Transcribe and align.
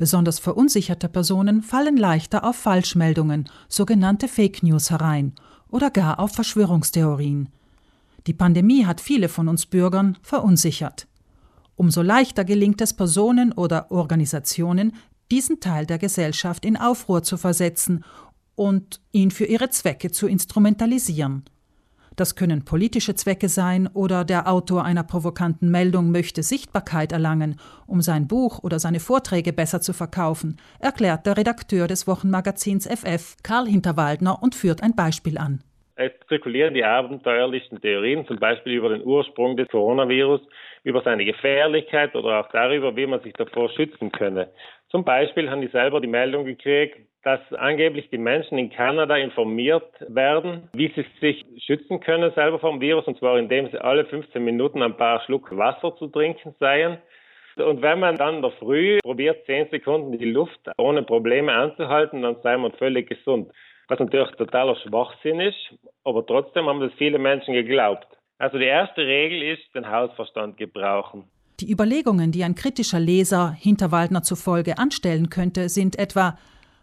Besonders 0.00 0.38
verunsicherte 0.38 1.10
Personen 1.10 1.60
fallen 1.60 1.98
leichter 1.98 2.44
auf 2.44 2.56
Falschmeldungen, 2.56 3.50
sogenannte 3.68 4.28
Fake 4.28 4.62
News 4.62 4.90
herein 4.90 5.34
oder 5.68 5.90
gar 5.90 6.18
auf 6.20 6.32
Verschwörungstheorien. 6.32 7.50
Die 8.26 8.32
Pandemie 8.32 8.86
hat 8.86 9.02
viele 9.02 9.28
von 9.28 9.46
uns 9.46 9.66
Bürgern 9.66 10.16
verunsichert. 10.22 11.06
Umso 11.76 12.00
leichter 12.00 12.46
gelingt 12.46 12.80
es 12.80 12.94
Personen 12.94 13.52
oder 13.52 13.90
Organisationen, 13.90 14.94
diesen 15.30 15.60
Teil 15.60 15.84
der 15.84 15.98
Gesellschaft 15.98 16.64
in 16.64 16.78
Aufruhr 16.78 17.22
zu 17.22 17.36
versetzen 17.36 18.02
und 18.54 19.02
ihn 19.12 19.30
für 19.30 19.44
ihre 19.44 19.68
Zwecke 19.68 20.10
zu 20.10 20.28
instrumentalisieren. 20.28 21.44
Das 22.20 22.36
können 22.36 22.66
politische 22.66 23.14
Zwecke 23.14 23.48
sein 23.48 23.88
oder 23.94 24.26
der 24.26 24.46
Autor 24.46 24.84
einer 24.84 25.04
provokanten 25.04 25.70
Meldung 25.70 26.12
möchte 26.12 26.42
Sichtbarkeit 26.42 27.12
erlangen, 27.12 27.56
um 27.86 28.02
sein 28.02 28.28
Buch 28.28 28.62
oder 28.62 28.78
seine 28.78 29.00
Vorträge 29.00 29.54
besser 29.54 29.80
zu 29.80 29.94
verkaufen, 29.94 30.58
erklärt 30.80 31.24
der 31.24 31.38
Redakteur 31.38 31.86
des 31.86 32.06
Wochenmagazins 32.06 32.86
FF 32.86 33.36
Karl 33.42 33.64
Hinterwaldner 33.64 34.36
und 34.42 34.54
führt 34.54 34.82
ein 34.82 34.94
Beispiel 34.94 35.38
an. 35.38 35.60
Es 35.96 36.12
zirkulieren 36.28 36.74
die 36.74 36.84
abenteuerlichsten 36.84 37.80
Theorien, 37.80 38.26
zum 38.26 38.38
Beispiel 38.38 38.74
über 38.74 38.90
den 38.90 39.02
Ursprung 39.02 39.56
des 39.56 39.68
Coronavirus, 39.68 40.42
über 40.84 41.00
seine 41.00 41.24
Gefährlichkeit 41.24 42.14
oder 42.14 42.40
auch 42.40 42.50
darüber, 42.52 42.96
wie 42.96 43.06
man 43.06 43.22
sich 43.22 43.32
davor 43.32 43.70
schützen 43.70 44.12
könne. 44.12 44.48
Zum 44.90 45.04
Beispiel 45.04 45.48
haben 45.48 45.60
die 45.60 45.68
selber 45.68 46.00
die 46.00 46.08
Meldung 46.08 46.44
gekriegt, 46.44 46.98
dass 47.22 47.40
angeblich 47.52 48.08
die 48.10 48.18
Menschen 48.18 48.58
in 48.58 48.70
Kanada 48.70 49.16
informiert 49.16 49.92
werden, 50.08 50.68
wie 50.72 50.88
sie 50.94 51.04
sich 51.20 51.44
schützen 51.64 52.00
können 52.00 52.32
selber 52.32 52.58
vom 52.58 52.80
Virus, 52.80 53.06
und 53.06 53.18
zwar 53.18 53.38
indem 53.38 53.70
sie 53.70 53.78
alle 53.78 54.04
15 54.06 54.42
Minuten 54.42 54.82
ein 54.82 54.96
paar 54.96 55.20
Schluck 55.22 55.56
Wasser 55.56 55.94
zu 55.96 56.08
trinken 56.08 56.54
seien. 56.58 56.98
Und 57.56 57.82
wenn 57.82 58.00
man 58.00 58.16
dann 58.16 58.36
in 58.36 58.42
der 58.42 58.52
Früh 58.52 58.98
probiert, 59.02 59.44
10 59.46 59.68
Sekunden 59.70 60.16
die 60.16 60.30
Luft 60.30 60.60
ohne 60.78 61.02
Probleme 61.02 61.52
anzuhalten, 61.52 62.22
dann 62.22 62.36
sei 62.42 62.56
man 62.56 62.72
völlig 62.72 63.08
gesund. 63.08 63.52
Was 63.88 63.98
natürlich 63.98 64.30
totaler 64.32 64.76
Schwachsinn 64.76 65.40
ist, 65.40 65.74
aber 66.04 66.24
trotzdem 66.24 66.66
haben 66.66 66.80
das 66.80 66.92
viele 66.94 67.18
Menschen 67.18 67.54
geglaubt. 67.54 68.06
Also 68.38 68.56
die 68.56 68.64
erste 68.64 69.02
Regel 69.02 69.42
ist, 69.42 69.74
den 69.74 69.90
Hausverstand 69.90 70.56
gebrauchen. 70.56 71.24
Die 71.60 71.70
Überlegungen, 71.70 72.32
die 72.32 72.42
ein 72.42 72.54
kritischer 72.54 73.00
Leser 73.00 73.50
hinter 73.52 73.92
Waldner 73.92 74.22
zufolge 74.22 74.78
anstellen 74.78 75.28
könnte, 75.28 75.68
sind 75.68 75.98
etwa, 75.98 76.38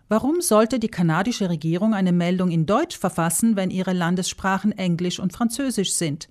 warum 0.07 0.39
sollte 0.39 0.77
die 0.77 0.87
kanadische 0.87 1.49
Regierung 1.49 1.95
eine 1.95 2.11
Meldung 2.11 2.51
in 2.51 2.67
Deutsch 2.67 2.95
verfassen, 2.95 3.55
wenn 3.55 3.71
ihre 3.71 3.93
Landessprachen 3.93 4.71
Englisch 4.71 5.19
und 5.19 5.33
Französisch 5.33 5.93
sind? 5.93 6.29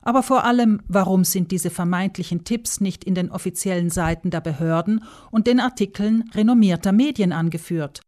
Aber 0.00 0.22
vor 0.22 0.44
allem, 0.44 0.80
warum 0.88 1.24
sind 1.24 1.50
diese 1.50 1.68
vermeintlichen 1.68 2.44
Tipps 2.44 2.80
nicht 2.80 3.04
in 3.04 3.14
den 3.14 3.30
offiziellen 3.30 3.90
Seiten 3.90 4.30
der 4.30 4.40
Behörden 4.40 5.04
und 5.30 5.46
den 5.46 5.60
Artikeln 5.60 6.24
renommierter 6.34 6.92
Medien 6.92 7.30
angeführt? 7.30 8.00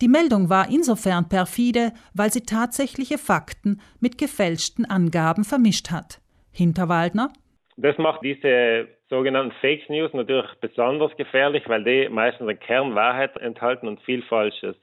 Die 0.00 0.08
Meldung 0.08 0.48
war 0.48 0.70
insofern 0.70 1.28
perfide, 1.28 1.92
weil 2.14 2.32
sie 2.32 2.40
tatsächliche 2.40 3.16
Fakten 3.16 3.80
mit 4.00 4.18
gefälschten 4.18 4.86
Angaben 4.86 5.44
vermischt 5.44 5.92
hat. 5.92 6.20
Hinterwaldner? 6.50 7.32
Das 7.76 7.96
macht 7.96 8.22
diese 8.24 8.88
sogenannten 9.10 9.52
Fake 9.60 9.90
News 9.90 10.12
natürlich 10.14 10.46
besonders 10.60 11.14
gefährlich, 11.16 11.68
weil 11.68 11.84
die 11.84 12.08
meistens 12.08 12.48
eine 12.48 12.56
Kernwahrheit 12.56 13.36
enthalten 13.36 13.88
und 13.88 14.00
viel 14.02 14.22
Falsches. 14.22 14.76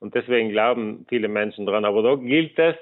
Und 0.00 0.14
deswegen 0.14 0.50
glauben 0.50 1.06
viele 1.08 1.28
Menschen 1.28 1.66
dran. 1.66 1.84
Aber 1.84 2.02
da 2.02 2.16
gilt 2.16 2.58
es, 2.58 2.74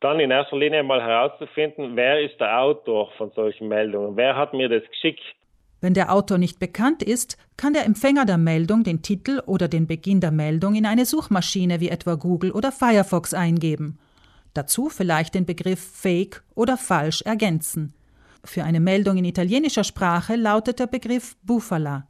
dann 0.00 0.20
in 0.20 0.30
erster 0.30 0.56
Linie 0.56 0.82
mal 0.82 1.02
herauszufinden, 1.02 1.96
wer 1.96 2.20
ist 2.20 2.38
der 2.38 2.60
Autor 2.60 3.10
von 3.16 3.30
solchen 3.32 3.68
Meldungen? 3.68 4.16
Wer 4.16 4.36
hat 4.36 4.52
mir 4.52 4.68
das 4.68 4.88
geschickt? 4.88 5.22
Wenn 5.80 5.94
der 5.94 6.12
Autor 6.12 6.38
nicht 6.38 6.60
bekannt 6.60 7.02
ist, 7.02 7.38
kann 7.56 7.72
der 7.72 7.84
Empfänger 7.84 8.24
der 8.24 8.38
Meldung 8.38 8.84
den 8.84 9.02
Titel 9.02 9.42
oder 9.46 9.68
den 9.68 9.86
Beginn 9.86 10.20
der 10.20 10.32
Meldung 10.32 10.74
in 10.74 10.86
eine 10.86 11.06
Suchmaschine 11.06 11.80
wie 11.80 11.88
etwa 11.88 12.14
Google 12.14 12.52
oder 12.52 12.72
Firefox 12.72 13.34
eingeben. 13.34 13.98
Dazu 14.54 14.88
vielleicht 14.88 15.34
den 15.34 15.44
Begriff 15.44 15.80
Fake 15.80 16.42
oder 16.54 16.76
falsch 16.76 17.22
ergänzen. 17.22 17.95
Für 18.46 18.64
eine 18.64 18.80
Meldung 18.80 19.16
in 19.16 19.24
italienischer 19.24 19.84
Sprache 19.84 20.36
lautet 20.36 20.78
der 20.78 20.86
Begriff 20.86 21.36
Bufala. 21.42 22.08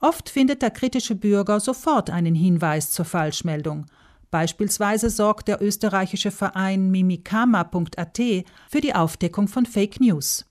Oft 0.00 0.28
findet 0.30 0.62
der 0.62 0.70
kritische 0.70 1.14
Bürger 1.14 1.60
sofort 1.60 2.10
einen 2.10 2.34
Hinweis 2.34 2.90
zur 2.90 3.04
Falschmeldung. 3.04 3.86
Beispielsweise 4.30 5.10
sorgt 5.10 5.48
der 5.48 5.62
österreichische 5.62 6.30
Verein 6.30 6.90
mimikama.at 6.90 8.18
für 8.68 8.80
die 8.80 8.94
Aufdeckung 8.94 9.48
von 9.48 9.66
Fake 9.66 10.00
News. 10.00 10.44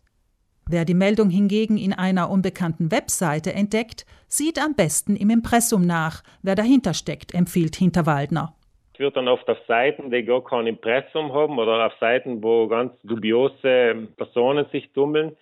Wer 0.68 0.86
die 0.86 0.94
Meldung 0.94 1.30
hingegen 1.30 1.78
in 1.78 1.94
einer 1.94 2.30
unbekannten 2.30 2.90
Webseite 2.90 3.54
entdeckt, 3.54 4.06
sieht 4.28 4.58
am 4.60 4.74
besten 4.74 5.16
im 5.16 5.30
Impressum 5.30 5.86
nach, 5.86 6.24
wer 6.42 6.56
dahinter 6.56 6.94
steckt, 6.94 7.34
empfiehlt 7.34 7.76
Hinterwaldner. 7.76 8.55
Wird 9.00 9.18
dann 9.18 9.28
oft 9.28 9.48
auf 9.50 9.58
Seiten, 9.68 10.12
die 10.12 10.24
gar 10.24 10.44
kein 10.44 10.68
Impressum 10.68 11.34
haben 11.34 11.58
oder 11.60 11.86
auf 11.86 11.94
Seiten, 12.00 12.42
wo 12.44 12.68
ganz 12.68 12.94
dubiose 13.04 14.08
Personen 14.18 14.66
sich 14.72 14.92
tummeln. 14.94 15.36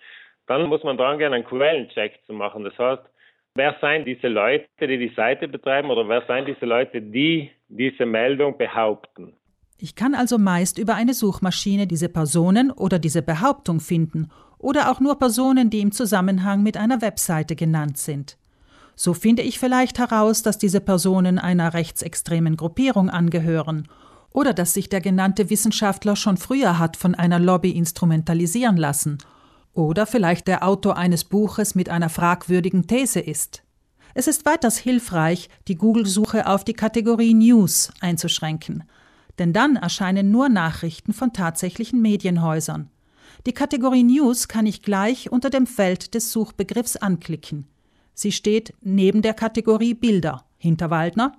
Dann 0.46 0.66
muss 0.68 0.82
man 0.82 0.96
dran 0.96 1.18
gehen, 1.18 1.32
einen 1.32 1.44
Quellencheck 1.44 2.18
zu 2.26 2.32
machen. 2.32 2.64
Das 2.64 2.78
heißt, 2.78 3.02
wer 3.54 3.76
seien 3.80 4.04
diese 4.04 4.28
Leute, 4.28 4.66
die 4.80 4.98
die 4.98 5.14
Seite 5.14 5.48
betreiben 5.48 5.90
oder 5.90 6.08
wer 6.08 6.22
seien 6.26 6.44
diese 6.44 6.66
Leute, 6.66 7.00
die 7.00 7.50
diese 7.68 8.06
Meldung 8.06 8.58
behaupten? 8.58 9.34
Ich 9.78 9.96
kann 9.96 10.14
also 10.14 10.38
meist 10.38 10.78
über 10.78 10.94
eine 10.94 11.14
Suchmaschine 11.14 11.86
diese 11.86 12.08
Personen 12.08 12.70
oder 12.70 12.98
diese 12.98 13.22
Behauptung 13.22 13.80
finden 13.80 14.30
oder 14.58 14.90
auch 14.90 15.00
nur 15.00 15.18
Personen, 15.18 15.68
die 15.68 15.80
im 15.80 15.92
Zusammenhang 15.92 16.62
mit 16.62 16.76
einer 16.76 17.02
Webseite 17.02 17.56
genannt 17.56 17.98
sind. 17.98 18.38
So 18.96 19.14
finde 19.14 19.42
ich 19.42 19.58
vielleicht 19.58 19.98
heraus, 19.98 20.42
dass 20.42 20.58
diese 20.58 20.80
Personen 20.80 21.38
einer 21.38 21.74
rechtsextremen 21.74 22.56
Gruppierung 22.56 23.10
angehören 23.10 23.88
oder 24.30 24.52
dass 24.52 24.74
sich 24.74 24.88
der 24.88 25.00
genannte 25.00 25.50
Wissenschaftler 25.50 26.16
schon 26.16 26.36
früher 26.36 26.78
hat 26.78 26.96
von 26.96 27.14
einer 27.14 27.38
Lobby 27.38 27.70
instrumentalisieren 27.70 28.76
lassen 28.76 29.18
oder 29.72 30.06
vielleicht 30.06 30.46
der 30.46 30.66
Autor 30.66 30.96
eines 30.96 31.24
Buches 31.24 31.74
mit 31.74 31.88
einer 31.88 32.08
fragwürdigen 32.08 32.86
These 32.86 33.20
ist. 33.20 33.62
Es 34.14 34.28
ist 34.28 34.46
weiters 34.46 34.78
hilfreich, 34.78 35.48
die 35.66 35.74
Google-Suche 35.74 36.46
auf 36.46 36.64
die 36.64 36.74
Kategorie 36.74 37.34
News 37.34 37.90
einzuschränken, 38.00 38.84
denn 39.40 39.52
dann 39.52 39.74
erscheinen 39.74 40.30
nur 40.30 40.48
Nachrichten 40.48 41.12
von 41.12 41.32
tatsächlichen 41.32 42.00
Medienhäusern. 42.00 42.90
Die 43.46 43.52
Kategorie 43.52 44.04
News 44.04 44.46
kann 44.46 44.66
ich 44.66 44.82
gleich 44.82 45.32
unter 45.32 45.50
dem 45.50 45.66
Feld 45.66 46.14
des 46.14 46.30
Suchbegriffs 46.30 46.96
anklicken. 46.96 47.66
Sie 48.14 48.32
steht 48.32 48.72
neben 48.80 49.22
der 49.22 49.34
Kategorie 49.34 49.94
Bilder. 49.94 50.44
Hinter 50.58 50.90
Waldner. 50.90 51.32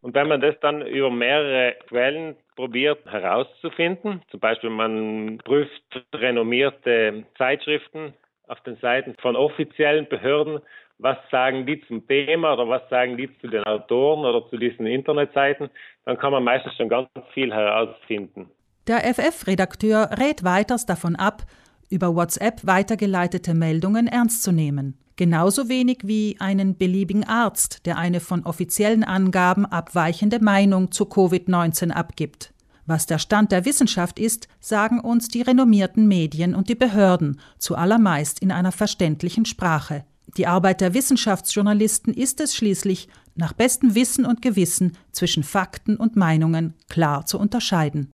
Und 0.00 0.14
wenn 0.16 0.26
man 0.26 0.40
das 0.40 0.56
dann 0.60 0.84
über 0.84 1.10
mehrere 1.10 1.76
Quellen 1.86 2.34
probiert 2.56 2.98
herauszufinden, 3.06 4.22
zum 4.30 4.40
Beispiel 4.40 4.70
man 4.70 5.38
prüft 5.44 6.04
renommierte 6.12 7.24
Zeitschriften 7.38 8.12
auf 8.48 8.60
den 8.62 8.76
Seiten 8.78 9.14
von 9.20 9.36
offiziellen 9.36 10.08
Behörden, 10.08 10.60
was 10.98 11.16
sagen 11.30 11.66
die 11.66 11.80
zum 11.86 12.06
Thema 12.06 12.54
oder 12.54 12.68
was 12.68 12.82
sagen 12.90 13.16
die 13.16 13.28
zu 13.40 13.46
den 13.46 13.64
Autoren 13.64 14.24
oder 14.24 14.48
zu 14.50 14.56
diesen 14.56 14.86
Internetseiten, 14.86 15.70
dann 16.04 16.18
kann 16.18 16.32
man 16.32 16.44
meistens 16.44 16.74
schon 16.76 16.88
ganz 16.88 17.08
viel 17.32 17.52
herausfinden. 17.52 18.50
Der 18.88 18.98
FF-Redakteur 19.14 20.10
rät 20.18 20.42
weiters 20.44 20.86
davon 20.86 21.14
ab, 21.14 21.42
über 21.90 22.16
WhatsApp 22.16 22.66
weitergeleitete 22.66 23.54
Meldungen 23.54 24.08
ernst 24.08 24.42
zu 24.42 24.50
nehmen. 24.50 24.98
Genauso 25.22 25.68
wenig 25.68 25.98
wie 26.02 26.34
einen 26.40 26.76
beliebigen 26.76 27.22
Arzt, 27.22 27.86
der 27.86 27.96
eine 27.96 28.18
von 28.18 28.42
offiziellen 28.42 29.04
Angaben 29.04 29.64
abweichende 29.64 30.42
Meinung 30.42 30.90
zu 30.90 31.04
Covid-19 31.04 31.92
abgibt. 31.92 32.52
Was 32.86 33.06
der 33.06 33.20
Stand 33.20 33.52
der 33.52 33.64
Wissenschaft 33.64 34.18
ist, 34.18 34.48
sagen 34.58 34.98
uns 34.98 35.28
die 35.28 35.42
renommierten 35.42 36.08
Medien 36.08 36.56
und 36.56 36.68
die 36.68 36.74
Behörden, 36.74 37.38
zuallermeist 37.58 38.40
in 38.40 38.50
einer 38.50 38.72
verständlichen 38.72 39.44
Sprache. 39.44 40.04
Die 40.36 40.48
Arbeit 40.48 40.80
der 40.80 40.92
Wissenschaftsjournalisten 40.92 42.12
ist 42.12 42.40
es 42.40 42.56
schließlich, 42.56 43.06
nach 43.36 43.52
bestem 43.52 43.94
Wissen 43.94 44.26
und 44.26 44.42
Gewissen 44.42 44.96
zwischen 45.12 45.44
Fakten 45.44 45.98
und 45.98 46.16
Meinungen 46.16 46.74
klar 46.88 47.26
zu 47.26 47.38
unterscheiden. 47.38 48.10